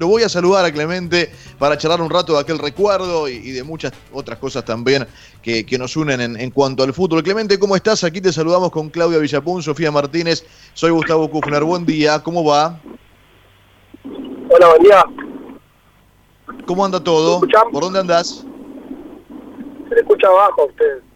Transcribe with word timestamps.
Lo 0.00 0.06
voy 0.06 0.22
a 0.22 0.28
saludar 0.28 0.64
a 0.64 0.70
Clemente 0.70 1.28
para 1.58 1.76
charlar 1.76 2.00
un 2.00 2.08
rato 2.08 2.34
de 2.34 2.38
aquel 2.38 2.60
recuerdo 2.60 3.26
y, 3.26 3.50
de 3.50 3.64
muchas 3.64 3.92
otras 4.12 4.38
cosas 4.38 4.64
también 4.64 5.04
que, 5.42 5.66
nos 5.76 5.96
unen 5.96 6.20
en, 6.20 6.50
cuanto 6.52 6.84
al 6.84 6.94
fútbol. 6.94 7.20
Clemente, 7.20 7.58
¿cómo 7.58 7.74
estás? 7.74 8.04
Aquí 8.04 8.20
te 8.20 8.32
saludamos 8.32 8.70
con 8.70 8.90
Claudia 8.90 9.18
Villapun, 9.18 9.60
Sofía 9.60 9.90
Martínez. 9.90 10.46
Soy 10.72 10.92
Gustavo 10.92 11.28
Kufner. 11.28 11.64
Buen 11.64 11.84
día, 11.84 12.22
¿cómo 12.22 12.44
va? 12.44 12.78
Hola, 14.50 14.68
buen 14.68 14.82
día. 14.84 15.04
¿Cómo 16.64 16.84
anda 16.84 17.02
todo? 17.02 17.40
¿Por 17.72 17.82
dónde 17.82 17.98
andás? 17.98 18.46
Se 19.88 19.94
le 19.96 20.00
escucha 20.00 20.28
abajo 20.28 20.62
a 20.62 20.64
usted. 20.66 21.07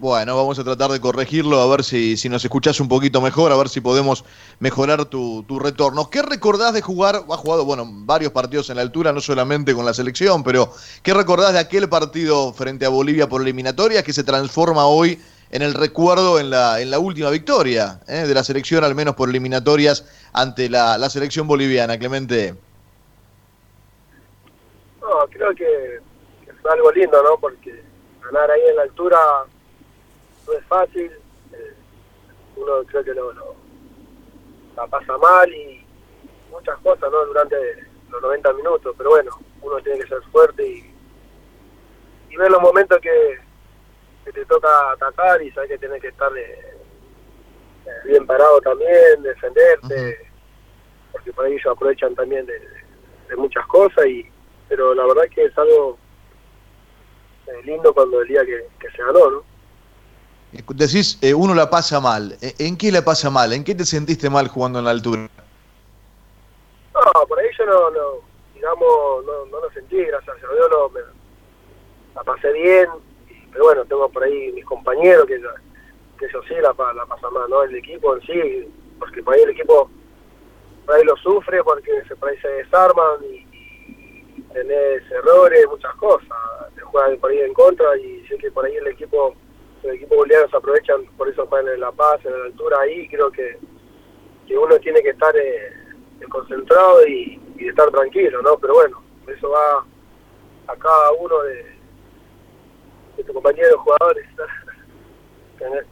Bueno, 0.00 0.36
vamos 0.36 0.56
a 0.60 0.62
tratar 0.62 0.92
de 0.92 1.00
corregirlo, 1.00 1.60
a 1.60 1.66
ver 1.66 1.82
si, 1.82 2.16
si 2.16 2.28
nos 2.28 2.44
escuchás 2.44 2.78
un 2.78 2.88
poquito 2.88 3.20
mejor, 3.20 3.50
a 3.50 3.56
ver 3.56 3.68
si 3.68 3.80
podemos 3.80 4.24
mejorar 4.60 5.06
tu, 5.06 5.42
tu 5.42 5.58
retorno. 5.58 6.08
¿Qué 6.08 6.22
recordás 6.22 6.72
de 6.72 6.82
jugar? 6.82 7.16
Ha 7.28 7.36
jugado, 7.36 7.64
bueno, 7.64 7.84
varios 7.84 8.30
partidos 8.30 8.70
en 8.70 8.76
la 8.76 8.82
altura, 8.82 9.12
no 9.12 9.20
solamente 9.20 9.74
con 9.74 9.84
la 9.84 9.92
selección, 9.92 10.44
pero 10.44 10.70
¿qué 11.02 11.14
recordás 11.14 11.52
de 11.52 11.58
aquel 11.58 11.88
partido 11.88 12.52
frente 12.52 12.86
a 12.86 12.90
Bolivia 12.90 13.28
por 13.28 13.42
eliminatoria 13.42 14.04
que 14.04 14.12
se 14.12 14.22
transforma 14.22 14.86
hoy 14.86 15.20
en 15.50 15.62
el 15.62 15.74
recuerdo 15.74 16.38
en 16.38 16.50
la, 16.50 16.80
en 16.80 16.92
la 16.92 17.00
última 17.00 17.30
victoria 17.30 17.98
eh, 18.06 18.24
de 18.24 18.34
la 18.34 18.44
selección, 18.44 18.84
al 18.84 18.94
menos 18.94 19.16
por 19.16 19.28
eliminatorias, 19.28 20.04
ante 20.32 20.70
la, 20.70 20.96
la 20.96 21.10
selección 21.10 21.48
boliviana, 21.48 21.98
Clemente? 21.98 22.54
No, 25.00 25.26
creo 25.28 25.50
que, 25.56 25.98
que 26.46 26.52
fue 26.62 26.72
algo 26.72 26.92
lindo, 26.92 27.20
¿no? 27.20 27.36
Porque 27.40 27.82
ganar 28.22 28.48
ahí 28.48 28.60
en 28.70 28.76
la 28.76 28.82
altura 28.82 29.18
no 30.48 30.54
es 30.54 30.64
fácil, 30.64 31.12
eh, 31.52 31.74
uno 32.56 32.82
creo 32.86 33.04
que 33.04 33.14
lo, 33.14 33.32
la 34.74 34.86
pasa 34.86 35.16
mal 35.18 35.52
y 35.52 35.84
muchas 36.50 36.78
cosas 36.78 37.10
¿no? 37.10 37.26
durante 37.26 37.56
los 38.10 38.22
90 38.22 38.52
minutos, 38.54 38.94
pero 38.96 39.10
bueno, 39.10 39.30
uno 39.60 39.80
tiene 39.82 40.00
que 40.00 40.08
ser 40.08 40.22
fuerte 40.32 40.66
y, 40.66 40.94
y 42.30 42.36
ver 42.36 42.50
los 42.50 42.62
momentos 42.62 42.98
que, 43.00 43.46
te 44.32 44.44
toca 44.44 44.68
atacar 44.92 45.40
y 45.40 45.50
sabes 45.52 45.70
que 45.70 45.78
tienes 45.78 46.02
que 46.02 46.08
estar 46.08 46.30
eh, 46.36 46.76
bien 48.04 48.26
parado 48.26 48.60
también, 48.60 49.22
defenderte, 49.22 50.28
porque 51.12 51.32
por 51.32 51.46
ahí 51.46 51.54
ellos 51.54 51.72
aprovechan 51.72 52.14
también 52.14 52.44
de, 52.44 52.60
muchas 53.36 53.66
cosas, 53.66 54.06
y 54.06 54.26
pero 54.68 54.94
la 54.94 55.06
verdad 55.06 55.22
que 55.34 55.44
es 55.44 55.56
algo 55.56 55.98
eh, 57.46 57.62
lindo 57.64 57.92
cuando 57.94 58.20
el 58.20 58.28
día 58.28 58.44
que, 58.44 58.66
que 58.78 58.90
se 58.90 59.02
ganó, 59.02 59.30
¿no? 59.30 59.57
Decís, 60.52 61.18
eh, 61.20 61.34
uno 61.34 61.54
la 61.54 61.68
pasa 61.68 62.00
mal. 62.00 62.36
¿E-, 62.40 62.54
¿En 62.58 62.76
qué 62.76 62.90
la 62.90 63.02
pasa 63.02 63.30
mal? 63.30 63.52
¿En 63.52 63.64
qué 63.64 63.74
te 63.74 63.84
sentiste 63.84 64.30
mal 64.30 64.48
jugando 64.48 64.78
en 64.78 64.86
la 64.86 64.92
altura? 64.92 65.28
No, 66.94 67.26
por 67.26 67.38
ahí 67.38 67.46
yo 67.58 67.66
no, 67.66 67.90
no 67.90 68.28
digamos, 68.58 69.24
no, 69.24 69.46
no 69.46 69.60
lo 69.60 69.70
sentí, 69.70 69.96
gracias 70.04 70.36
a 70.36 70.54
Dios, 70.54 70.68
no, 70.70 70.88
me, 70.88 71.00
la 72.14 72.24
pasé 72.24 72.52
bien, 72.52 72.88
pero 73.52 73.64
bueno, 73.64 73.84
tengo 73.84 74.08
por 74.08 74.24
ahí 74.24 74.52
mis 74.52 74.64
compañeros 74.64 75.26
que, 75.26 75.40
que 76.18 76.26
ellos 76.26 76.44
sí 76.48 76.54
la, 76.54 76.74
la 76.94 77.06
pasan 77.06 77.32
mal, 77.32 77.48
¿no? 77.48 77.62
El 77.62 77.76
equipo 77.76 78.16
en 78.16 78.22
sí, 78.22 78.68
porque 78.98 79.22
por 79.22 79.34
ahí 79.34 79.42
el 79.42 79.50
equipo 79.50 79.88
por 80.84 80.94
ahí 80.96 81.04
lo 81.04 81.16
sufre, 81.18 81.62
porque 81.62 82.02
se, 82.08 82.16
por 82.16 82.30
ahí 82.30 82.38
se 82.38 82.48
desarman 82.48 83.22
y, 83.30 83.46
y 84.38 84.42
tenés 84.52 85.08
errores, 85.10 85.66
muchas 85.68 85.94
cosas, 85.94 86.28
te 86.74 86.80
juegan 86.80 87.16
por 87.18 87.30
ahí 87.30 87.40
en 87.40 87.54
contra 87.54 87.96
y 87.96 88.26
sé 88.26 88.38
que 88.38 88.50
por 88.50 88.64
ahí 88.64 88.74
el 88.74 88.88
equipo 88.88 89.36
los 89.82 89.94
equipos 89.94 90.16
bolivianos 90.16 90.52
aprovechan, 90.52 91.04
por 91.16 91.28
eso 91.28 91.46
juegan 91.46 91.72
en 91.74 91.80
La 91.80 91.92
Paz, 91.92 92.20
en 92.24 92.32
la 92.32 92.44
altura 92.46 92.80
ahí, 92.80 93.08
creo 93.08 93.30
que, 93.30 93.58
que 94.46 94.58
uno 94.58 94.78
tiene 94.78 95.02
que 95.02 95.10
estar 95.10 95.36
eh, 95.36 95.72
concentrado 96.28 97.06
y, 97.06 97.40
estar 97.58 97.90
tranquilo, 97.90 98.40
¿no? 98.40 98.56
Pero 98.58 98.74
bueno, 98.74 99.02
eso 99.26 99.50
va 99.50 99.84
a 100.68 100.76
cada 100.76 101.12
uno 101.12 101.42
de, 101.42 101.54
de 103.16 103.24
tus 103.24 103.34
compañeros 103.34 103.76
jugadores. 103.80 104.26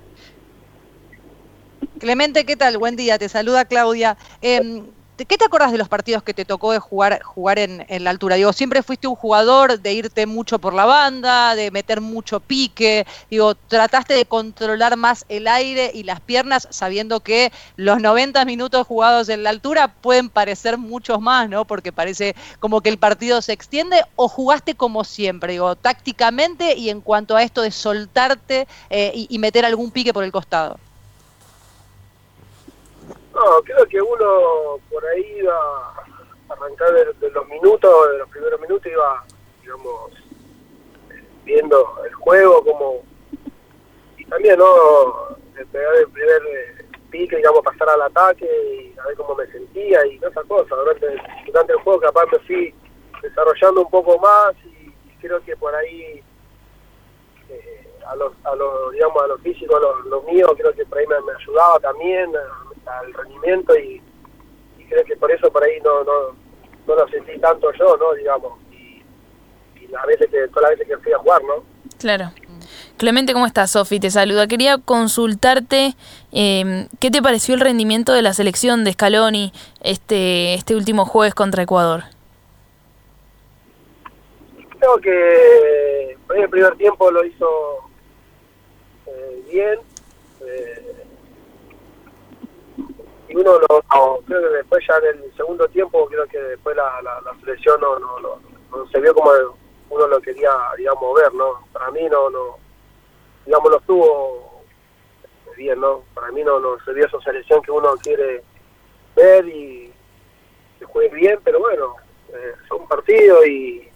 Clemente, 1.99 2.47
¿qué 2.47 2.57
tal? 2.57 2.79
Buen 2.79 2.95
día, 2.95 3.19
te 3.19 3.29
saluda 3.29 3.65
Claudia. 3.65 4.17
Eh, 4.41 4.85
¿Qué 5.25 5.39
te 5.39 5.47
acordás 5.47 5.73
de 5.73 5.79
los 5.79 5.89
partidos 5.89 6.23
que 6.23 6.35
te 6.35 6.45
tocó 6.45 6.73
de 6.73 6.79
jugar, 6.79 7.23
jugar 7.23 7.59
en, 7.59 7.87
la 8.05 8.11
altura? 8.11 8.37
Digo, 8.37 8.53
siempre 8.53 8.83
fuiste 8.83 9.07
un 9.07 9.17
jugador 9.17 9.81
de 9.81 9.95
irte 9.95 10.27
mucho 10.27 10.59
por 10.59 10.75
la 10.75 10.85
banda, 10.85 11.55
de 11.55 11.71
meter 11.71 12.03
mucho 12.03 12.39
pique. 12.39 13.07
Digo, 13.31 13.55
trataste 13.55 14.13
de 14.13 14.27
controlar 14.27 14.99
más 14.99 15.25
el 15.31 15.49
aire 15.49 15.91
y 15.95 16.03
las 16.03 16.21
piernas, 16.21 16.69
sabiendo 16.71 17.21
que 17.21 17.51
los 17.77 17.99
90 18.03 18.45
minutos 18.45 18.87
jugados 18.87 19.31
en 19.31 19.43
la 19.43 19.49
altura 19.51 19.89
pueden 19.89 20.29
parecer 20.29 20.77
muchos 20.77 21.19
más, 21.19 21.49
¿no? 21.49 21.65
Porque 21.65 21.93
parece 21.93 22.37
como 22.61 22.83
que 22.83 22.91
el 22.91 22.99
partido 22.99 23.41
se 23.41 23.55
extiende. 23.55 24.03
¿O 24.17 24.29
jugaste 24.29 24.75
como 24.75 25.03
siempre? 25.03 25.55
Digo, 25.55 25.77
tácticamente 25.77 26.77
y 26.77 26.91
en 26.91 27.01
cuanto 27.01 27.37
a 27.37 27.43
esto 27.43 27.63
de 27.63 27.71
soltarte 27.71 28.69
eh, 28.91 29.13
y 29.15 29.39
meter 29.39 29.65
algún 29.65 29.91
pique 29.91 30.13
por 30.13 30.25
el 30.25 30.33
costado. 30.33 30.79
No, 33.37 33.63
creo 33.63 33.85
que 33.87 34.01
uno 34.01 34.81
por 34.89 35.05
ahí 35.05 35.41
iba 35.41 35.55
a 35.55 36.55
arrancar 36.55 36.91
de, 37.21 37.31
los 37.31 37.49
minutos, 37.49 38.11
de 38.11 38.19
los 38.19 38.31
primeros 38.31 38.59
minutos, 38.59 38.91
iba, 38.91 39.25
digamos, 39.61 40.13
viendo 41.45 42.03
el 42.07 42.15
juego, 42.15 42.65
como. 42.65 43.03
Y 44.17 44.25
también, 44.25 44.59
¿no? 44.59 45.37
De 45.53 45.67
pegar 45.67 45.97
el 45.97 46.09
primer 46.09 46.43
eh, 46.47 46.87
pique, 47.11 47.37
digamos, 47.37 47.61
pasar 47.61 47.91
al 47.91 48.03
ataque 48.03 48.47
y 48.47 48.99
a 48.99 49.05
ver 49.05 49.17
cómo 49.19 49.35
me 49.35 49.47
sentía 49.49 50.07
y 50.07 50.17
esa 50.17 50.43
cosa. 50.45 50.75
Durante, 50.75 51.07
durante 51.45 51.73
el 51.75 51.79
juego, 51.81 52.01
capaz 52.01 52.25
me 52.33 52.39
fui 52.39 52.75
desarrollando 53.21 53.83
un 53.83 53.91
poco 53.91 54.19
más 54.19 54.55
y, 54.65 54.91
creo 55.21 55.45
que 55.45 55.55
por 55.59 55.75
ahí. 55.75 56.25
Eh, 57.51 57.83
a 58.07 58.15
los, 58.15 58.33
a 58.45 58.55
los, 58.55 58.93
digamos, 58.93 59.23
a 59.23 59.27
los 59.27 59.41
físicos, 59.43 59.79
los, 59.83 60.07
los 60.07 60.25
míos, 60.25 60.53
creo 60.57 60.73
que 60.73 60.87
por 60.87 60.97
ahí 60.97 61.07
me 61.09 61.17
ayudaba 61.17 61.81
también, 61.81 62.33
al 62.87 63.13
rendimiento 63.13 63.77
y, 63.77 64.01
creo 64.89 65.05
que 65.05 65.17
por 65.17 65.33
eso 65.33 65.51
por 65.51 65.65
ahí 65.65 65.81
no, 65.85 66.05
no, 66.05 66.37
no 66.87 66.95
lo 66.95 67.09
sentí 67.09 67.37
tanto 67.41 67.73
yo, 67.73 67.97
¿no? 67.97 68.15
Digamos, 68.15 68.53
y, 68.71 69.03
y 69.81 69.89
las 69.89 70.07
veces 70.07 70.31
que, 70.31 70.47
todas 70.49 70.71
las 70.71 70.79
veces 70.79 70.87
que 70.87 71.03
fui 71.03 71.13
a 71.13 71.19
jugar, 71.19 71.43
¿no? 71.43 71.65
Claro. 71.99 72.31
Clemente, 72.97 73.33
¿cómo 73.33 73.47
estás? 73.47 73.73
Sofi, 73.73 74.01
te 74.01 74.11
saluda. 74.11 74.47
Quería 74.47 74.79
consultarte 74.79 75.95
eh, 76.33 76.89
qué 76.99 77.11
te 77.11 77.21
pareció 77.21 77.55
el 77.55 77.61
rendimiento 77.61 78.13
de 78.13 78.23
la 78.23 78.33
selección 78.33 78.85
de 78.85 78.93
Scaloni 78.93 79.53
este, 79.83 80.55
este 80.55 80.75
último 80.75 81.05
jueves 81.05 81.35
contra 81.35 81.63
Ecuador. 81.63 82.05
Creo 84.79 84.97
que 84.99 86.17
el 86.37 86.49
primer 86.49 86.77
tiempo 86.77 87.11
lo 87.11 87.25
hizo 87.25 87.49
eh, 89.07 89.43
bien. 89.51 89.79
Eh, 90.47 90.86
y 93.29 93.37
uno 93.37 93.59
lo, 93.59 93.83
creo 94.27 94.41
que 94.41 94.57
después 94.57 94.85
ya 94.87 94.97
en 94.99 95.23
el 95.23 95.37
segundo 95.37 95.69
tiempo 95.69 96.07
creo 96.09 96.27
que 96.27 96.39
después 96.39 96.77
la, 96.77 97.01
la, 97.03 97.41
selección 97.41 97.81
no, 97.81 97.99
no, 97.99 98.19
no, 98.21 98.89
se 98.91 99.01
vio 99.01 99.15
como 99.15 99.31
uno 99.91 100.07
lo 100.07 100.21
quería 100.21 100.51
digamos 100.77 101.15
ver 101.15 101.33
no 101.35 101.67
para 101.73 101.91
mí 101.91 102.03
no 102.09 102.31
no 102.31 102.59
digamos 103.45 103.71
no 103.71 103.77
estuvo 103.79 104.63
bien 105.57 105.81
no 105.81 106.03
para 106.15 106.31
mí 106.33 106.43
no 106.45 106.61
no 106.61 106.79
se 106.85 106.93
vio 106.93 107.07
esa 107.07 107.21
selección 107.21 107.63
que 107.63 107.71
uno 107.71 107.95
quiere 108.03 108.43
ver 109.15 109.47
y 109.49 109.93
que 110.79 110.85
juegue 110.85 111.15
bien 111.15 111.41
pero 111.43 111.61
bueno 111.61 111.97
eh, 112.33 112.55
son 112.69 112.87
partidos 112.89 113.47
y, 113.47 113.89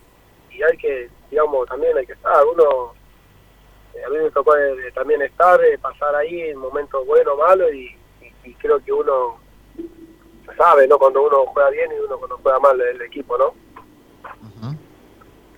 y 0.51 0.63
hay 0.63 0.77
que 0.79 1.11
digamos 1.31 1.69
también 1.69 1.97
hay 1.97 2.07
que 2.07 2.13
estar. 2.13 2.45
Uno 2.47 2.95
eh, 3.95 4.05
a 4.05 4.09
mí 4.09 4.19
me 4.19 4.31
tocó 4.31 4.57
eh, 4.57 4.91
también 4.95 5.23
estar 5.23 5.61
pasar 5.81 6.15
ahí 6.15 6.41
en 6.43 6.59
momentos 6.59 7.07
buenos 7.07 7.37
malos 7.39 7.73
y 7.73 7.97
y 8.51 8.55
creo 8.55 8.83
que 8.85 8.93
uno 8.93 9.39
sabe, 10.57 10.89
¿no? 10.89 10.99
Cuando 10.99 11.23
uno 11.23 11.47
juega 11.53 11.71
bien 11.71 11.91
y 11.97 12.05
uno 12.05 12.19
cuando 12.19 12.39
juega 12.43 12.59
mal 12.59 12.81
el 12.81 13.01
equipo, 13.03 13.39
¿no? 13.39 13.55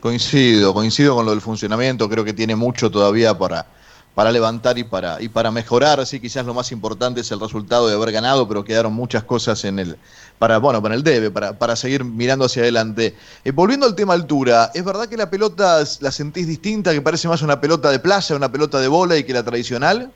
Coincido, 0.00 0.74
coincido 0.74 1.14
con 1.14 1.24
lo 1.24 1.30
del 1.30 1.40
funcionamiento, 1.40 2.08
creo 2.08 2.24
que 2.24 2.32
tiene 2.32 2.56
mucho 2.56 2.90
todavía 2.90 3.38
para, 3.38 3.66
para 4.14 4.32
levantar 4.32 4.76
y 4.76 4.84
para, 4.84 5.22
y 5.22 5.28
para 5.28 5.52
mejorar, 5.52 6.00
así 6.00 6.20
quizás 6.20 6.44
lo 6.44 6.54
más 6.54 6.72
importante 6.72 7.20
es 7.20 7.30
el 7.30 7.38
resultado 7.38 7.86
de 7.88 7.94
haber 7.94 8.10
ganado, 8.10 8.48
pero 8.48 8.64
quedaron 8.64 8.92
muchas 8.92 9.22
cosas 9.22 9.64
en 9.64 9.78
el, 9.78 9.96
para, 10.40 10.58
bueno, 10.58 10.82
para 10.82 10.96
el 10.96 11.04
debe, 11.04 11.30
para, 11.30 11.56
para 11.56 11.76
seguir 11.76 12.04
mirando 12.04 12.46
hacia 12.46 12.62
adelante. 12.62 13.14
Eh, 13.44 13.52
volviendo 13.52 13.86
al 13.86 13.94
tema 13.94 14.12
altura, 14.12 14.72
¿es 14.74 14.84
verdad 14.84 15.08
que 15.08 15.16
la 15.16 15.30
pelota 15.30 15.78
la 16.00 16.10
sentís 16.10 16.48
distinta, 16.48 16.92
que 16.92 17.00
parece 17.00 17.28
más 17.28 17.40
una 17.42 17.60
pelota 17.60 17.90
de 17.90 18.00
playa, 18.00 18.36
una 18.36 18.50
pelota 18.50 18.80
de 18.80 18.88
bola 18.88 19.16
y 19.16 19.24
que 19.24 19.32
la 19.32 19.44
tradicional? 19.44 20.10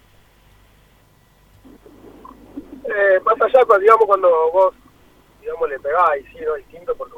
Eh, 2.97 3.16
más 3.27 3.43
allá, 3.43 3.65
cuando, 3.65 3.83
digamos, 3.83 4.07
cuando 4.07 4.51
vos, 4.53 4.75
digamos, 5.41 5.69
le 5.69 5.81
pegás, 5.81 6.17
y 6.19 6.23
sí, 6.29 6.45
no 6.45 6.55
es 6.55 6.67
distinto 6.69 6.95
porque 6.95 7.17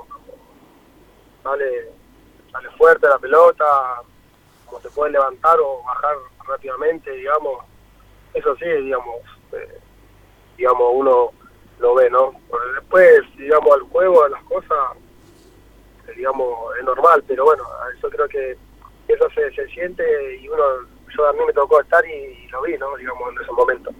sale, 1.42 1.92
sale 2.50 2.70
fuerte 2.70 3.06
la 3.06 3.18
pelota, 3.18 4.02
como 4.64 4.80
se 4.80 4.88
puede 4.90 5.12
levantar 5.12 5.58
o 5.60 5.82
bajar 5.84 6.16
rápidamente, 6.46 7.10
digamos, 7.10 7.62
eso 8.32 8.56
sí, 8.56 8.64
digamos, 8.64 9.16
eh, 9.52 9.80
digamos, 10.56 10.92
uno 10.94 11.30
lo 11.78 11.94
ve, 11.94 12.08
¿no? 12.10 12.32
Porque 12.48 12.68
después, 12.72 13.36
digamos, 13.36 13.70
al 13.74 13.82
juego, 13.82 14.24
a 14.24 14.28
las 14.30 14.42
cosas, 14.44 14.96
eh, 16.08 16.12
digamos, 16.16 16.74
es 16.78 16.84
normal, 16.84 17.22
pero 17.28 17.44
bueno, 17.44 17.64
yo 18.02 18.10
creo 18.10 18.28
que 18.28 18.56
eso 19.08 19.28
se, 19.34 19.50
se 19.52 19.66
siente 19.68 20.36
y 20.36 20.48
uno, 20.48 20.64
yo 21.14 21.26
a 21.26 21.32
mí 21.34 21.40
me 21.46 21.52
tocó 21.52 21.80
estar 21.80 22.04
y, 22.06 22.44
y 22.44 22.48
lo 22.48 22.62
vi, 22.62 22.78
¿no? 22.78 22.96
Digamos, 22.96 23.30
en 23.30 23.42
ese 23.42 23.52
momento. 23.52 23.90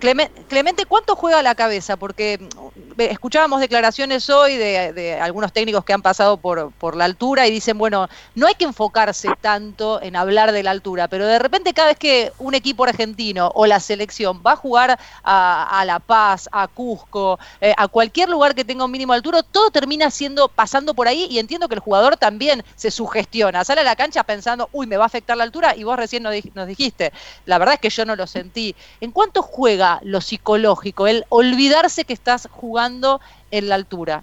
Clemente, 0.00 0.86
¿cuánto 0.86 1.14
juega 1.14 1.42
la 1.42 1.54
cabeza? 1.54 1.98
Porque 1.98 2.38
mm, 2.40 3.00
escuchábamos 3.02 3.60
declaraciones 3.60 4.30
hoy 4.30 4.56
de, 4.56 5.18
algunos 5.20 5.52
técnicos 5.52 5.84
que 5.84 5.92
han 5.92 6.00
pasado 6.00 6.38
por, 6.38 6.72
por, 6.72 6.96
la 6.96 7.04
altura 7.04 7.46
y 7.46 7.50
dicen, 7.50 7.76
bueno, 7.76 8.08
no 8.34 8.46
hay 8.46 8.54
que 8.54 8.64
enfocarse 8.64 9.28
tanto 9.42 10.00
en 10.00 10.16
hablar 10.16 10.52
de 10.52 10.62
la 10.62 10.70
altura, 10.70 11.06
pero 11.06 11.26
de 11.26 11.38
repente 11.38 11.74
cada 11.74 11.88
vez 11.88 11.98
que 11.98 12.32
un 12.38 12.54
equipo 12.54 12.84
argentino 12.84 13.52
o 13.54 13.66
la 13.66 13.78
selección 13.78 14.42
va 14.44 14.52
a 14.52 14.56
jugar 14.56 14.98
a, 15.22 15.82
La 15.84 15.98
Paz, 15.98 16.48
a 16.50 16.66
Cusco, 16.66 17.38
eh, 17.60 17.74
a 17.76 17.86
cualquier 17.88 18.30
lugar 18.30 18.54
que 18.54 18.64
tenga 18.64 18.86
un 18.86 18.90
mínimo 18.90 19.12
de 19.12 19.18
altura, 19.18 19.42
todo 19.42 19.70
termina 19.70 20.10
siendo 20.10 20.48
pasando 20.48 20.94
por 20.94 21.08
ahí 21.08 21.26
y 21.30 21.38
entiendo 21.38 21.68
que 21.68 21.74
el 21.74 21.80
jugador 21.80 22.16
también 22.16 22.64
se 22.74 22.90
sugestiona, 22.90 23.64
sale 23.64 23.82
a 23.82 23.84
la 23.84 23.96
cancha 23.96 24.24
pensando, 24.24 24.70
uy, 24.72 24.86
me 24.86 24.96
va 24.96 25.04
a 25.04 25.06
afectar 25.06 25.36
la 25.36 25.44
altura 25.44 25.76
y 25.76 25.84
vos 25.84 25.98
recién 25.98 26.22
nos 26.22 26.66
dijiste, 26.66 27.12
la 27.44 27.58
verdad 27.58 27.74
es 27.74 27.80
que 27.80 27.90
yo 27.90 28.06
no 28.06 28.16
lo 28.16 28.26
sentí. 28.26 28.74
¿En 29.02 29.10
cuánto 29.10 29.42
juega 29.42 29.89
lo 30.02 30.20
psicológico, 30.20 31.06
el 31.06 31.24
olvidarse 31.28 32.04
que 32.04 32.12
estás 32.12 32.48
jugando 32.50 33.20
en 33.50 33.68
la 33.68 33.74
altura? 33.74 34.22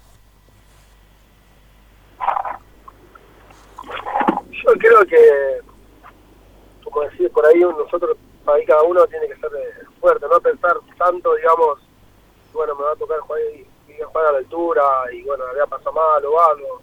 Yo 4.51 4.73
creo 4.79 5.05
que, 5.05 5.59
como 6.83 7.01
decís, 7.01 7.29
por 7.29 7.45
ahí 7.45 7.59
nosotros, 7.59 8.17
ahí 8.47 8.65
cada 8.65 8.83
uno 8.83 9.05
tiene 9.07 9.27
que 9.27 9.35
ser 9.35 9.51
eh, 9.57 9.85
fuerte, 9.99 10.25
no 10.29 10.39
pensar 10.39 10.77
tanto, 10.97 11.35
digamos, 11.35 11.79
bueno, 12.53 12.75
me 12.75 12.83
va 12.83 12.91
a 12.91 12.95
tocar 12.95 13.19
jugar, 13.19 13.41
y, 13.53 13.67
jugar 14.03 14.25
a 14.27 14.31
la 14.33 14.37
altura 14.39 14.83
y 15.11 15.23
bueno, 15.23 15.45
voy 15.51 15.61
a 15.61 15.65
pasar 15.65 15.93
mal 15.93 16.25
o 16.25 16.41
algo. 16.41 16.81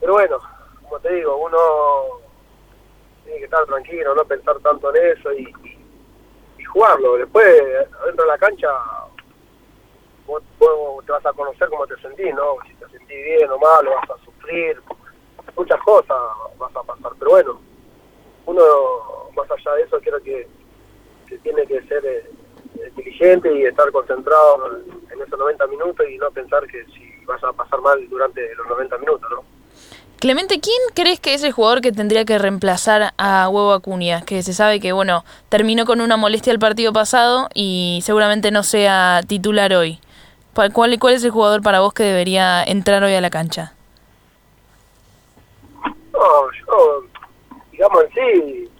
Pero 0.00 0.12
bueno, 0.12 0.38
como 0.82 0.98
te 1.00 1.14
digo, 1.14 1.36
uno 1.36 1.58
tiene 3.24 3.38
que 3.38 3.44
estar 3.44 3.64
tranquilo, 3.66 4.14
no 4.14 4.24
pensar 4.24 4.58
tanto 4.60 4.94
en 4.94 5.18
eso 5.18 5.32
y 5.32 5.77
jugarlo. 6.68 7.16
Después, 7.16 7.46
dentro 8.06 8.24
de 8.24 8.28
la 8.28 8.38
cancha, 8.38 8.68
vos, 10.26 10.42
te 11.04 11.12
vas 11.12 11.26
a 11.26 11.32
conocer 11.32 11.68
cómo 11.68 11.86
te 11.86 11.96
sentís, 12.00 12.34
¿no? 12.34 12.56
Si 12.66 12.74
te 12.74 12.88
sentís 12.88 13.24
bien 13.24 13.50
o 13.50 13.58
mal, 13.58 13.86
vas 13.86 14.10
a 14.10 14.24
sufrir, 14.24 14.80
muchas 15.56 15.80
cosas 15.82 16.16
vas 16.58 16.74
a 16.76 16.82
pasar. 16.82 17.12
Pero 17.18 17.30
bueno, 17.30 17.60
uno, 18.46 18.62
más 19.34 19.50
allá 19.50 19.74
de 19.74 19.82
eso, 19.82 20.00
creo 20.00 20.22
que, 20.22 20.48
tiene 21.42 21.66
que 21.66 21.82
ser 21.82 22.04
eh, 22.06 22.30
inteligente 22.86 23.52
y 23.52 23.66
estar 23.66 23.90
concentrado 23.92 24.78
en 25.12 25.20
esos 25.20 25.38
90 25.38 25.66
minutos 25.66 26.06
y 26.08 26.16
no 26.16 26.30
pensar 26.30 26.66
que 26.66 26.84
si 26.86 27.24
vas 27.26 27.42
a 27.44 27.52
pasar 27.52 27.82
mal 27.82 28.08
durante 28.08 28.54
los 28.54 28.66
90 28.66 28.96
minutos, 28.98 29.30
¿no? 29.30 29.57
Clemente, 30.20 30.58
¿quién 30.60 30.76
crees 30.94 31.20
que 31.20 31.32
es 31.34 31.44
el 31.44 31.52
jugador 31.52 31.80
que 31.80 31.92
tendría 31.92 32.24
que 32.24 32.38
reemplazar 32.38 33.14
a 33.18 33.48
Huevo 33.48 33.72
Acuña? 33.72 34.22
Que 34.22 34.42
se 34.42 34.52
sabe 34.52 34.80
que, 34.80 34.90
bueno, 34.90 35.24
terminó 35.48 35.86
con 35.86 36.00
una 36.00 36.16
molestia 36.16 36.52
el 36.52 36.58
partido 36.58 36.92
pasado 36.92 37.48
y 37.54 38.00
seguramente 38.02 38.50
no 38.50 38.64
sea 38.64 39.20
titular 39.28 39.72
hoy. 39.74 40.00
¿Cuál, 40.54 40.98
cuál 40.98 41.14
es 41.14 41.22
el 41.22 41.30
jugador 41.30 41.62
para 41.62 41.78
vos 41.78 41.94
que 41.94 42.02
debería 42.02 42.64
entrar 42.64 43.04
hoy 43.04 43.14
a 43.14 43.20
la 43.20 43.30
cancha? 43.30 43.74
No, 46.12 46.50
yo, 46.66 47.04
digamos 47.70 48.04
en 48.06 48.10
sí, 48.12 48.70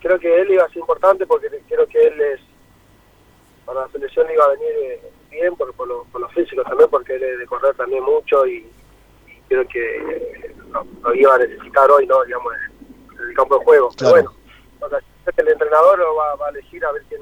creo 0.00 0.18
que 0.18 0.42
él 0.42 0.50
iba 0.50 0.64
a 0.64 0.68
ser 0.68 0.78
importante 0.78 1.26
porque 1.26 1.48
creo 1.66 1.86
que 1.86 2.08
él 2.08 2.20
es, 2.20 2.40
para 3.64 3.80
la 3.80 3.88
selección 3.88 4.26
iba 4.30 4.44
a 4.44 4.48
venir 4.48 4.72
eh, 4.82 5.12
bien 5.30 5.56
por, 5.56 5.72
por, 5.72 5.88
lo, 5.88 6.04
por 6.12 6.20
lo 6.20 6.28
físico 6.28 6.62
también, 6.62 6.90
porque 6.90 7.14
él 7.14 7.22
es 7.22 7.38
de 7.38 7.46
correr 7.46 7.74
también 7.74 8.04
mucho 8.04 8.46
y 8.46 8.70
creo 9.52 9.68
que 9.68 10.54
lo, 11.02 11.14
iba 11.14 11.34
a 11.34 11.38
necesitar 11.38 11.90
hoy, 11.90 12.06
¿no? 12.06 12.24
Digamos, 12.24 12.52
en 12.54 13.28
el 13.28 13.34
campo 13.34 13.58
de 13.58 13.64
juego. 13.64 13.90
Pero 13.98 14.10
bueno, 14.10 14.32
el 15.36 15.48
entrenador 15.48 16.00
va, 16.00 16.46
a 16.46 16.50
elegir 16.50 16.84
a 16.84 16.92
ver 16.92 17.02
quién, 17.08 17.20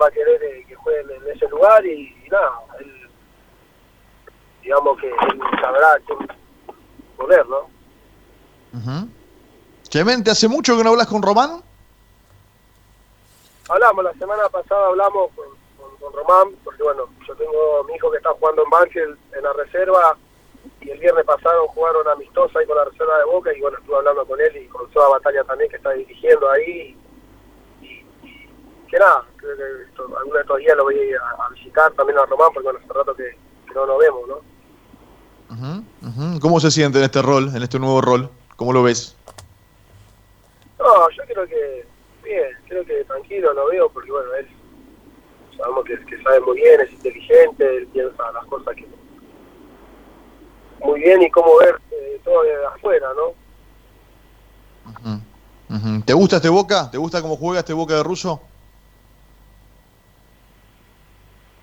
va 0.00 0.06
a 0.06 0.10
querer 0.10 0.42
eh, 0.42 0.64
que 0.66 0.74
juegue 0.74 1.00
en, 1.00 1.36
ese 1.36 1.48
lugar 1.48 1.84
y, 1.84 2.14
nada, 2.30 2.52
él, 2.78 3.10
digamos 4.62 4.98
que 5.00 5.08
él 5.08 5.40
sabrá 5.60 5.98
quién 6.06 6.18
poner, 7.16 7.46
¿no? 7.46 7.68
Clemente, 9.90 10.30
¿hace 10.30 10.46
mucho 10.48 10.76
que 10.76 10.84
no 10.84 10.90
hablas 10.90 11.08
con 11.08 11.20
Román? 11.20 11.62
Hablamos, 13.68 14.04
la 14.04 14.12
semana 14.14 14.48
pasada 14.48 14.86
hablamos 14.86 15.30
con, 15.34 15.46
con, 15.98 16.12
Román, 16.12 16.54
porque 16.64 16.82
bueno, 16.82 17.08
yo 17.26 17.34
tengo 17.34 17.84
mi 17.84 17.94
hijo 17.94 18.10
que 18.10 18.18
está 18.18 18.30
jugando 18.30 18.62
en 18.62 18.70
Banfield 18.70 19.18
en 19.36 19.42
la 19.42 19.52
reserva 19.52 20.16
y 20.80 20.90
el 20.90 20.98
viernes 20.98 21.24
pasado 21.24 21.68
jugaron 21.68 22.08
amistosa 22.08 22.58
ahí 22.58 22.66
con 22.66 22.76
la 22.76 22.84
reserva 22.84 23.18
de 23.18 23.24
Boca 23.24 23.52
y 23.54 23.60
bueno, 23.60 23.78
estuve 23.78 23.96
hablando 23.96 24.26
con 24.26 24.40
él 24.40 24.56
y 24.56 24.66
con 24.68 24.90
toda 24.90 25.08
Batalla 25.08 25.44
también 25.44 25.70
que 25.70 25.76
está 25.76 25.92
dirigiendo 25.92 26.50
ahí 26.50 26.96
y, 27.82 28.04
que 28.88 28.98
nada, 28.98 29.24
creo 29.36 29.56
que 29.56 29.82
esto, 29.88 30.02
alguno 30.18 30.34
de 30.34 30.40
estos 30.40 30.58
días 30.58 30.76
lo 30.76 30.84
voy 30.84 30.96
a, 31.12 31.48
visitar 31.50 31.92
también 31.92 32.18
a 32.18 32.26
Román 32.26 32.50
porque 32.52 32.64
bueno, 32.64 32.80
hace 32.82 32.92
rato 32.92 33.14
que, 33.14 33.36
no 33.74 33.86
nos 33.86 33.98
vemos, 33.98 34.28
¿no? 34.28 34.40
¿Cómo 36.40 36.58
se 36.58 36.70
siente 36.70 36.98
en 36.98 37.04
este 37.04 37.22
rol, 37.22 37.54
en 37.54 37.62
este 37.62 37.78
nuevo 37.78 38.00
rol? 38.00 38.28
¿Cómo 38.56 38.72
lo 38.72 38.82
ves? 38.82 39.16
No, 40.78 41.10
yo 41.10 41.22
creo 41.24 41.46
que 41.46 41.86
bien, 42.24 42.48
creo 42.68 42.84
que 42.84 43.04
tranquilo 43.04 43.52
lo 43.52 43.68
veo 43.68 43.88
porque 43.90 44.10
bueno, 44.10 44.34
él 44.34 44.48
sabemos 45.56 45.84
que, 45.84 46.04
que 46.06 46.22
sabe 46.22 46.40
muy 46.40 46.56
bien, 46.56 46.80
es 46.80 46.92
inteligente, 46.92 47.76
él 47.76 47.86
piensa 47.92 48.32
las 48.32 48.44
cosas 48.46 48.74
que 48.74 48.86
muy 50.84 51.00
bien 51.00 51.22
y 51.22 51.30
cómo 51.30 51.56
ver 51.58 51.80
eh, 51.90 52.20
todo 52.24 52.42
de 52.42 52.66
afuera, 52.66 53.08
¿no? 53.14 53.34
¿Te 56.04 56.12
gusta 56.14 56.36
este 56.36 56.48
Boca? 56.48 56.90
¿Te 56.90 56.98
gusta 56.98 57.22
cómo 57.22 57.36
juega 57.36 57.60
este 57.60 57.72
Boca 57.72 57.94
de 57.94 58.02
Russo? 58.02 58.40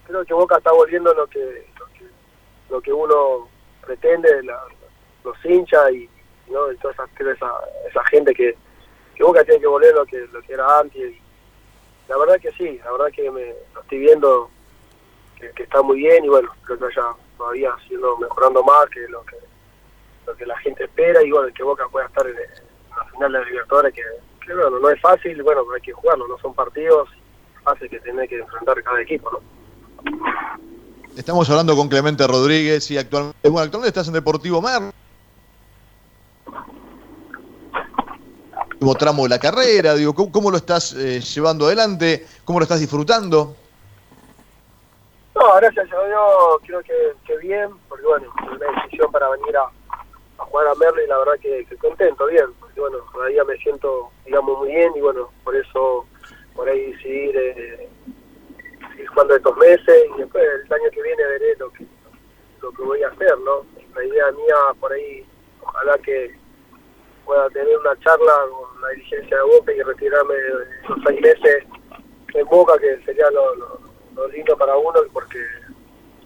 Creo 0.05 0.23
que 0.23 0.33
Boca 0.33 0.57
está 0.57 0.71
volviendo 0.71 1.13
lo 1.13 1.27
que 1.27 1.67
lo 2.69 2.81
que, 2.81 2.91
uno 2.91 3.47
pretende, 3.85 4.43
los 4.43 5.45
hinchas 5.45 5.91
y, 5.91 6.09
¿no? 6.49 6.59
toda 6.81 6.93
esa, 6.93 7.05
esa, 7.31 7.51
esa 7.89 8.03
gente 8.05 8.33
que, 8.33 8.57
que, 9.15 9.23
Boca 9.23 9.43
tiene 9.45 9.61
que 9.61 9.67
volver 9.67 9.93
lo 9.93 10.05
que, 10.05 10.27
lo 10.33 10.41
que 10.41 10.53
era 10.53 10.79
antes. 10.79 11.13
Y 11.13 11.21
la 12.09 12.17
verdad 12.17 12.39
que 12.41 12.51
sí, 12.53 12.77
la 12.83 12.91
verdad 12.91 13.07
que 13.13 13.31
me 13.31 13.53
lo 13.73 13.81
estoy 13.81 13.99
viendo 13.99 14.49
que, 15.39 15.49
que 15.51 15.63
está 15.63 15.81
muy 15.81 15.99
bien 15.99 16.25
y 16.25 16.27
bueno, 16.27 16.49
creo 16.65 16.77
que 16.77 16.85
haya 16.85 17.13
todavía 17.37 17.75
siendo 17.87 18.17
mejorando 18.17 18.63
más 18.63 18.87
que 18.91 19.07
lo 19.07 19.23
que 19.23 19.37
lo 20.25 20.35
que 20.35 20.45
la 20.45 20.57
gente 20.59 20.83
espera 20.83 21.23
y 21.23 21.31
bueno 21.31 21.53
que 21.53 21.63
Boca 21.63 21.87
pueda 21.89 22.07
estar 22.07 22.25
en, 22.27 22.35
la 22.35 23.05
final 23.11 23.31
de 23.31 23.39
la 23.39 23.45
Libertadores 23.45 23.93
que, 23.93 24.01
que, 24.45 24.53
bueno 24.53 24.79
no 24.79 24.89
es 24.89 24.99
fácil 25.01 25.41
bueno 25.43 25.61
hay 25.73 25.81
que 25.81 25.93
jugarlo 25.93 26.27
no 26.27 26.37
son 26.39 26.53
partidos 26.53 27.09
hace 27.65 27.89
que 27.89 27.99
tiene 27.99 28.27
que 28.27 28.39
enfrentar 28.39 28.81
cada 28.83 29.01
equipo 29.01 29.31
no 29.31 29.39
estamos 31.15 31.49
hablando 31.49 31.75
con 31.75 31.87
Clemente 31.87 32.27
Rodríguez 32.27 32.89
y 32.91 32.97
actualmente 32.97 33.49
bueno 33.49 33.65
actualmente 33.65 33.89
estás 33.89 34.07
en 34.07 34.13
Deportivo 34.13 34.61
último 38.73 38.95
tramo 38.95 39.23
de 39.23 39.29
la 39.29 39.39
carrera 39.39 39.95
digo 39.95 40.13
cómo, 40.13 40.51
lo 40.51 40.57
estás 40.57 40.93
eh, 40.93 41.21
llevando 41.21 41.65
adelante 41.65 42.27
cómo 42.45 42.59
lo 42.59 42.63
estás 42.63 42.79
disfrutando 42.79 43.55
no, 45.39 45.55
gracias 45.55 45.91
a 45.91 46.07
Dios, 46.07 46.61
creo 46.65 46.81
que, 46.81 47.37
bien, 47.37 47.69
porque 47.87 48.05
bueno, 48.05 48.33
una 48.43 48.81
decisión 48.81 49.11
para 49.11 49.29
venir 49.29 49.55
a, 49.57 49.69
jugar 50.37 50.67
a 50.67 50.75
Merle 50.75 51.07
la 51.07 51.17
verdad 51.17 51.33
que, 51.41 51.65
contento, 51.77 52.25
bien, 52.27 52.45
porque 52.59 52.79
bueno, 52.79 52.97
todavía 53.11 53.43
me 53.43 53.57
siento, 53.57 54.09
digamos, 54.25 54.57
muy 54.59 54.69
bien 54.69 54.91
y 54.95 55.01
bueno, 55.01 55.29
por 55.43 55.55
eso, 55.55 56.05
por 56.55 56.69
ahí 56.69 56.91
decidir 56.91 57.35
eh, 57.35 57.89
seguir 58.91 59.07
jugando 59.07 59.35
estos 59.35 59.57
meses 59.57 60.05
y 60.15 60.19
después 60.19 60.43
el 60.43 60.73
año 60.73 60.91
que 60.91 61.01
viene 61.01 61.23
veré 61.23 61.55
lo 61.57 61.69
que, 61.71 61.85
lo 62.61 62.71
que 62.71 62.81
voy 62.83 63.03
a 63.03 63.09
hacer, 63.09 63.37
¿no? 63.39 63.65
La 63.95 64.03
idea 64.03 64.31
mía 64.31 64.55
por 64.79 64.91
ahí, 64.91 65.25
ojalá 65.61 65.97
que 65.99 66.35
pueda 67.25 67.49
tener 67.49 67.77
una 67.77 67.97
charla 67.99 68.33
con 68.49 68.81
la 68.81 68.89
dirigencia 68.89 69.37
de 69.37 69.43
Boca 69.43 69.73
y 69.73 69.81
retirarme 69.81 70.35
esos 70.83 70.97
seis 71.05 71.21
meses 71.21 71.63
en 72.33 72.45
Boca, 72.47 72.77
que 72.79 73.03
sería 73.05 73.29
lo 73.31 73.55
lo 73.55 73.86
lindo 74.27 74.57
para 74.57 74.75
uno 74.77 74.99
porque 75.13 75.39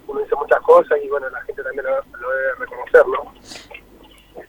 uno 0.07 0.19
dice 0.21 0.35
muchas 0.35 0.61
cosas 0.61 0.97
y 1.03 1.09
bueno, 1.09 1.29
la 1.29 1.41
gente 1.41 1.63
también 1.63 1.85
lo, 1.85 2.29
debe 2.29 2.55
reconocer, 2.59 3.07
¿no? 3.07 3.33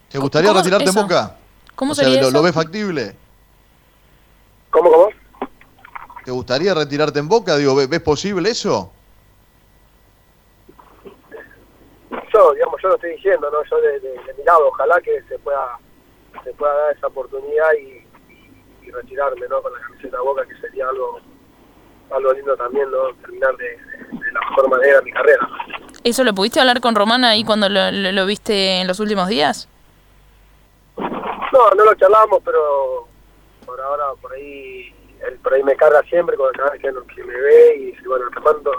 ¿Te 0.09 0.19
gustaría 0.19 0.53
retirarte 0.53 0.89
en 0.89 0.95
Boca? 0.95 1.37
¿Cómo 1.75 1.95
sería 1.95 2.23
lo, 2.23 2.31
¿Lo 2.31 2.43
ves 2.43 2.55
factible? 2.55 3.17
¿Cómo, 4.71 4.91
cómo? 4.91 5.09
¿Te 6.25 6.31
gustaría 6.31 6.75
retirarte 6.75 7.19
en 7.19 7.29
Boca? 7.29 7.57
Digo, 7.57 7.75
¿ves 7.75 8.01
posible 8.01 8.51
eso? 8.51 8.93
Yo, 12.33 12.55
digamos, 12.55 12.81
yo 12.81 12.89
lo 12.89 12.95
estoy 12.95 13.11
diciendo, 13.13 13.51
¿no? 13.51 13.63
Yo 13.65 13.81
de, 13.81 14.35
mi 14.39 14.45
lado, 14.45 14.69
ojalá 14.69 15.01
que 15.01 15.23
se 15.29 15.39
pueda 15.41 15.79
se 16.45 16.53
pueda 16.55 16.73
dar 16.75 16.97
esa 16.97 17.07
oportunidad 17.07 17.73
y, 17.75 18.03
retirarme, 18.91 19.47
¿no? 19.49 19.63
Con 19.63 19.73
la 19.73 19.81
camiseta 19.81 20.17
de 20.19 20.23
Boca, 20.23 20.45
que 20.45 20.55
sería 20.57 20.87
algo 20.87 21.19
algo 22.15 22.33
lindo 22.33 22.57
también, 22.57 22.91
¿no? 22.91 23.13
Terminar 23.23 23.57
de, 23.57 23.65
de 23.65 24.33
la 24.33 24.41
mejor 24.49 24.69
manera 24.71 25.03
mi 25.03 25.13
carrera. 25.13 25.49
¿Eso 26.05 26.25
lo 26.25 26.35
pudiste 26.35 26.61
hablar 26.61 26.81
con 26.81 26.95
Román 26.95 27.25
ahí 27.25 27.45
cuando 27.45 27.69
lo, 27.69 27.91
lo, 27.91 28.13
lo 28.13 28.27
viste 28.27 28.81
en 28.81 28.89
los 28.89 29.01
últimos 29.01 29.29
días? 29.29 29.69
No, 30.97 31.71
no 31.77 31.85
lo 31.85 31.95
charlamos, 31.95 32.41
pero 32.45 33.07
por 33.67 33.81
ahora 33.81 34.05
por 34.21 34.33
ahí 34.33 34.93
él 35.27 35.39
por 35.43 35.55
ahí 35.55 35.63
me 35.63 35.77
carga 35.77 36.03
siempre 36.05 36.37
cada 36.57 36.71
vez 36.71 36.81
que, 36.81 37.15
que 37.15 37.25
me 37.25 37.41
ve 37.41 37.77
y 37.77 37.85
dice, 37.93 38.09
bueno, 38.09 38.27
¿hasta 38.27 38.41
cuánto, 38.41 38.73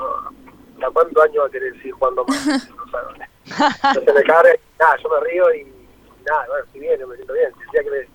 hasta 0.76 0.90
cuánto 0.92 1.22
años 1.22 1.44
va 1.44 1.48
a 1.48 1.52
querer 1.52 1.74
seguir 1.78 1.94
jugando 1.94 2.26
más? 2.26 2.70
No 2.76 2.92
sabe. 2.92 3.30
Entonces 3.46 4.14
me 4.14 4.24
carga 4.24 4.54
y 4.54 4.60
nada, 4.80 4.98
yo 4.98 5.10
me 5.10 5.20
río 5.30 5.54
y 5.56 5.64
nada, 6.26 6.46
bueno, 6.48 6.66
si 6.72 6.80
bien, 6.80 7.08
me 7.08 7.16
siento 7.16 7.34
bien. 7.34 7.52
Si 7.54 7.62
el 7.64 7.70
día 7.72 7.84
que 7.84 7.90
me, 7.92 8.08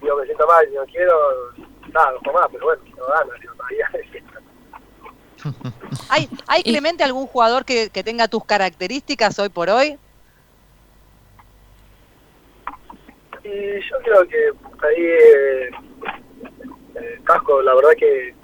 digo, 0.00 0.16
me 0.16 0.24
siento 0.24 0.46
mal 0.46 0.68
y 0.68 0.74
no 0.74 0.84
quiero, 0.86 1.14
nada, 1.92 2.12
no 2.24 2.32
más, 2.32 2.48
pero 2.52 2.64
bueno, 2.64 2.82
no 2.96 3.06
gana, 3.06 3.34
digo, 3.40 3.54
todavía. 3.54 3.90
¿Hay, 6.08 6.28
¿Hay 6.46 6.62
Clemente 6.62 7.04
algún 7.04 7.26
jugador 7.26 7.64
que, 7.64 7.90
que 7.90 8.02
tenga 8.04 8.28
tus 8.28 8.44
características 8.44 9.38
hoy 9.38 9.48
por 9.48 9.68
hoy? 9.70 9.98
Y 13.42 13.80
yo 13.80 13.96
creo 14.02 14.26
que 14.26 14.36
ahí 14.86 15.02
eh, 15.04 15.70
eh, 16.94 17.20
Casco, 17.24 17.60
la 17.62 17.74
verdad 17.74 17.90
que 17.98 18.34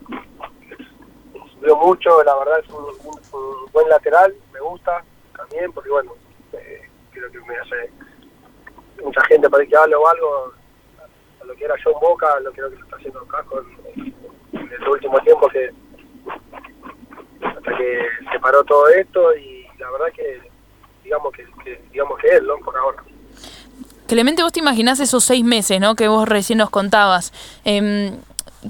subió 1.54 1.76
mucho, 1.76 2.22
la 2.22 2.36
verdad 2.36 2.60
es 2.62 2.68
un, 2.70 2.84
un- 3.04 3.20
un 3.32 3.72
buen 3.72 3.88
lateral, 3.88 4.34
me 4.52 4.60
gusta 4.60 5.02
también, 5.36 5.72
porque 5.72 5.88
bueno, 5.90 6.12
eh, 6.52 6.82
creo 7.12 7.30
que 7.30 7.40
me 7.40 7.56
hace 7.56 7.90
mucha 9.02 9.22
gente 9.24 9.48
para 9.48 9.64
que 9.64 9.76
hable 9.76 9.94
o 9.94 10.06
algo, 10.06 10.52
a 11.40 11.44
lo 11.46 11.54
que 11.54 11.64
era 11.64 11.74
John 11.82 11.94
Boca, 12.00 12.38
lo 12.40 12.52
creo 12.52 12.68
que 12.70 12.76
lo 12.76 12.84
está 12.84 12.96
haciendo 12.96 13.24
Casco 13.26 13.62
en, 13.96 14.14
en 14.52 14.72
el 14.72 14.88
último 14.88 15.18
tiempo 15.20 15.48
que 15.48 15.70
hasta 17.70 17.76
que 17.82 17.98
se 18.32 18.38
paró 18.40 18.64
todo 18.64 18.88
esto 18.88 19.34
y 19.36 19.66
la 19.78 19.90
verdad 19.90 20.06
que 20.14 20.40
digamos 21.04 21.32
que, 21.32 21.44
que 21.64 21.80
digamos 21.92 22.18
que 22.18 22.28
él, 22.36 22.46
¿no? 22.46 22.56
Por 22.58 22.76
ahora. 22.76 23.02
Clemente, 24.06 24.42
vos 24.42 24.52
te 24.52 24.58
imaginás 24.60 24.98
esos 25.00 25.22
seis 25.24 25.44
meses, 25.44 25.80
¿no? 25.80 25.94
Que 25.94 26.08
vos 26.08 26.28
recién 26.28 26.58
nos 26.58 26.70
contabas. 26.70 27.32
Em, 27.64 28.16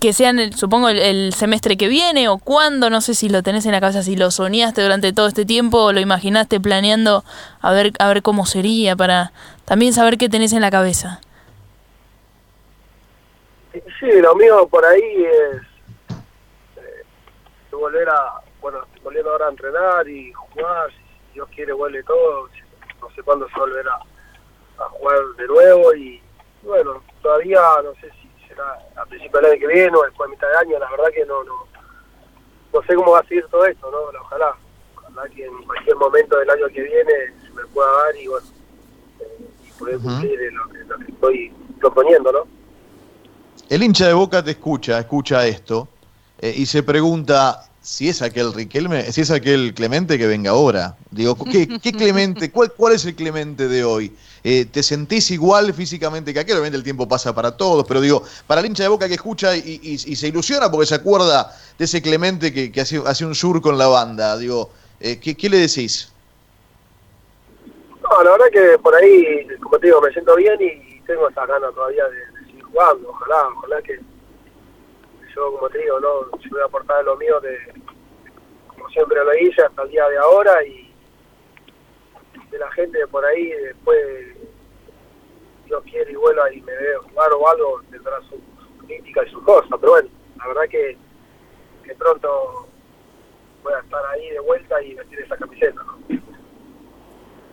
que 0.01 0.13
sean, 0.13 0.39
el- 0.39 0.55
supongo, 0.55 0.89
el, 0.91 0.99
el 0.99 1.33
semestre 1.35 1.77
que 1.77 1.89
viene 1.89 2.29
o 2.29 2.39
cuándo, 2.39 2.91
no 2.91 3.01
sé 3.01 3.15
si 3.15 3.29
lo 3.29 3.43
tenés 3.43 3.67
en 3.67 3.73
la 3.73 3.81
cabeza, 3.81 4.03
si 4.03 4.15
lo 4.17 4.31
soñaste 4.31 4.83
durante 4.83 5.13
todo 5.13 5.27
este 5.27 5.45
tiempo 5.45 5.79
o 5.83 5.93
lo 5.93 5.99
imaginaste 6.01 6.61
planeando 6.61 7.25
a 7.61 7.73
ver, 7.73 7.93
a 7.99 8.09
ver 8.09 8.23
cómo 8.23 8.47
sería 8.47 8.95
para 8.95 9.33
también 9.65 9.93
saber 9.93 10.17
qué 10.19 10.29
tenés 10.29 10.53
en 10.53 10.61
la 10.61 10.71
cabeza. 10.71 11.21
Sí, 13.73 14.07
lo 14.21 14.35
mío 14.35 14.67
por 14.69 14.85
ahí 14.85 15.25
es 15.25 15.63
eh, 16.77 17.05
volver 17.73 18.09
a, 18.09 18.41
bueno, 18.61 18.79
volviendo 19.03 19.31
ahora 19.31 19.47
a 19.47 19.51
entrenar 19.51 20.09
y 20.09 20.33
jugar, 20.33 20.91
si 20.91 21.35
Dios 21.35 21.49
quiere 21.55 21.73
vuelve 21.73 22.03
todo, 22.03 22.49
no 23.01 23.11
sé 23.15 23.23
cuándo 23.23 23.49
se 23.49 23.59
volverá 23.59 23.99
a 24.79 24.85
jugar 24.91 25.19
de 25.37 25.47
nuevo 25.47 25.95
y 25.95 26.23
bueno, 26.63 27.03
todavía 27.23 27.61
no 27.83 27.95
sé 27.95 28.11
si 28.21 28.49
será 28.49 28.79
a 28.97 29.05
principio 29.07 29.41
del 29.41 29.53
año 29.53 29.61
que 29.61 29.67
viene 29.67 29.97
o 29.97 30.03
después 30.03 30.29
de 30.29 30.37
mitad 30.37 30.49
de 30.49 30.59
año, 30.59 30.79
la 30.79 30.91
verdad 30.91 31.11
que 31.15 31.25
no, 31.25 31.45
no, 31.45 31.67
no 32.73 32.83
sé 32.83 32.95
cómo 32.95 33.13
va 33.13 33.21
a 33.21 33.27
seguir 33.27 33.47
todo 33.51 33.65
esto, 33.65 33.91
¿no? 33.91 33.99
Ojalá, 34.21 34.55
ojalá 34.97 35.29
que 35.31 35.45
en 35.45 35.63
cualquier 35.65 35.97
momento 35.97 36.39
del 36.39 36.51
año 36.51 36.67
que 36.69 36.83
viene 36.83 37.13
se 37.43 37.51
me 37.53 37.65
pueda 37.67 37.91
dar 37.91 38.17
y 38.17 38.27
bueno, 38.27 38.47
eh, 39.21 39.51
y 39.65 39.71
poder 39.79 39.99
cumplir 39.99 40.41
en 40.43 40.57
lo 40.57 40.69
que, 40.69 40.79
lo 40.85 40.99
que 40.99 41.13
estoy 41.13 41.53
proponiendo, 41.81 42.33
¿no? 42.33 42.47
El 43.69 43.83
hincha 43.83 44.09
de 44.09 44.15
Boca 44.15 44.43
te 44.43 44.51
escucha, 44.51 44.99
escucha 44.99 45.47
esto 45.47 45.89
eh, 46.39 46.53
y 46.57 46.67
se 46.67 46.83
pregunta 46.83 47.70
si 47.83 48.09
es 48.09 48.21
aquel 48.23 48.53
Riquelme, 48.53 49.11
si 49.11 49.23
es 49.23 49.31
aquel 49.31 49.73
Clemente 49.75 50.19
que 50.19 50.27
venga 50.27 50.51
ahora. 50.51 50.97
Digo, 51.11 51.37
¿qué, 51.49 51.67
Clemente? 51.93 52.51
¿Cuál, 52.53 52.73
¿Cuál 52.77 52.95
es 52.95 53.05
el 53.07 53.15
Clemente 53.17 53.69
de 53.69 53.85
hoy? 53.85 54.17
Eh, 54.45 54.67
¿Te 54.67 54.83
sentís 54.83 55.31
igual 55.31 55.73
físicamente 55.73 56.33
que 56.35 56.41
aquel? 56.41 56.55
Obviamente 56.57 56.77
el 56.77 56.85
tiempo 56.85 57.09
pasa 57.09 57.35
para 57.35 57.57
todos, 57.57 57.87
pero 57.87 58.01
digo, 58.01 58.23
para 58.47 58.61
el 58.61 58.67
hincha 58.67 58.83
de 58.83 58.89
Boca 58.91 59.09
que 59.09 59.15
escucha 59.15 59.57
y, 59.57 59.81
y- 59.83 60.17
se 60.17 60.29
ilusiona 60.29 60.71
porque 60.71 60.87
se 60.87 60.95
acuerda 60.97 61.51
de 61.79 61.85
ese 61.85 62.03
Clemente 62.03 62.53
que, 62.53 62.71
que 62.71 62.81
hace, 62.83 63.03
hace 63.07 63.25
un 63.25 63.35
sur 63.35 63.61
con 63.63 63.79
la 63.79 63.87
banda, 63.89 64.37
digo, 64.37 64.73
eh, 65.01 65.19
¿qué, 65.19 65.37
qué 65.37 65.49
le 65.49 65.59
decís? 65.59 66.13
No, 68.03 68.23
la 68.25 68.31
verdad 68.33 68.47
que 68.53 68.79
por 68.79 68.95
ahí, 68.95 69.47
como 69.63 69.79
te 69.79 69.87
digo, 69.87 70.01
me 70.01 70.11
siento 70.13 70.35
bien 70.37 70.57
y 70.61 71.01
tengo 71.07 71.29
esa 71.29 71.47
ganas 71.47 71.75
todavía 71.75 72.05
de, 72.09 72.17
de 72.41 72.47
seguir 72.47 72.63
jugando. 72.65 73.09
Ojalá, 73.11 73.49
ojalá 73.57 73.83
que 73.83 74.01
yo, 75.35 75.53
como 75.53 75.69
te 75.69 75.79
digo, 75.79 76.01
no, 76.01 76.39
si 76.43 76.49
voy 76.49 76.61
a 76.61 76.65
aportar 76.65 77.05
lo 77.05 77.17
mío, 77.17 77.41
de, 77.41 77.59
como 78.67 78.89
siempre 78.91 79.25
lo 79.25 79.35
hice 79.37 79.63
hasta 79.63 79.83
el 79.83 79.91
día 79.91 80.09
de 80.09 80.19
ahora 80.19 80.65
y 80.65 80.93
de 82.51 82.59
la 82.59 82.71
gente 82.73 83.07
por 83.09 83.25
ahí 83.25 83.49
después, 83.49 83.99
Dios 85.67 85.83
quiere 85.85 86.13
y 86.13 86.17
vuelva 86.17 86.53
y 86.53 86.61
me 86.63 86.73
veo 86.73 87.03
jugar 87.03 87.33
o 87.33 87.49
algo, 87.49 87.83
tendrá 87.91 88.21
su, 88.29 88.41
crítica 88.87 89.23
y 89.25 89.31
su 89.31 89.43
cosa. 89.45 89.77
Pero 89.81 89.93
bueno, 89.93 90.09
la 90.37 90.49
verdad 90.49 90.63
que, 90.69 90.99
que 91.85 91.95
pronto 91.95 92.67
voy 93.63 93.73
a 93.73 93.79
estar 93.79 94.05
ahí 94.07 94.31
de 94.31 94.41
vuelta 94.41 94.83
y 94.83 94.95
vestir 94.95 95.21
esa 95.21 95.37
camiseta. 95.37 95.81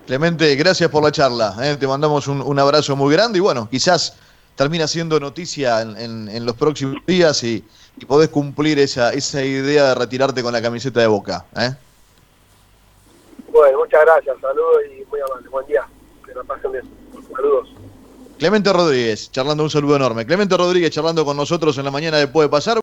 Clemente, 0.08 0.56
gracias 0.56 0.90
por 0.90 1.04
la 1.04 1.12
charla. 1.12 1.54
¿eh? 1.62 1.76
Te 1.78 1.86
mandamos 1.86 2.28
un, 2.28 2.42
un 2.42 2.60
abrazo 2.60 2.96
muy 2.96 3.14
grande 3.14 3.38
y 3.38 3.42
bueno, 3.42 3.68
quizás 3.70 4.18
termina 4.58 4.88
siendo 4.88 5.18
noticia 5.22 5.82
en, 5.82 5.96
en- 5.96 6.28
en 6.28 6.46
los 6.46 6.56
próximos 6.58 6.98
días 7.06 7.42
y, 7.44 7.64
y 7.98 8.06
podés 8.06 8.28
cumplir 8.28 8.78
esa, 8.80 9.14
esa 9.14 9.42
idea 9.42 9.86
de 9.90 9.96
retirarte 9.96 10.44
con 10.44 10.52
la 10.52 10.62
camiseta 10.62 11.00
de 11.00 11.08
Boca. 11.08 11.46
¿eh? 11.56 11.72
Bueno, 13.54 13.78
muchas 13.78 14.02
gracias, 14.04 14.36
saludos 14.42 14.82
y 14.92 15.06
muy 15.10 15.20
amable. 15.22 15.48
Buen 15.50 15.66
día, 15.68 15.88
que 16.26 16.34
la 16.34 16.44
pasen 16.44 16.72
bien. 16.74 16.84
Saludos. 17.34 17.70
Clemente 18.38 18.72
Rodríguez, 18.74 19.32
charlando 19.32 19.64
un 19.64 19.70
saludo 19.70 19.96
enorme. 19.96 20.26
Clemente 20.26 20.58
Rodríguez 20.58 20.92
charlando 20.92 21.24
con 21.24 21.38
nosotros 21.38 21.78
en 21.78 21.86
la 21.86 21.92
mañana 21.92 22.18
de 22.18 22.28
Puede 22.28 22.50
Pasar. 22.50 22.76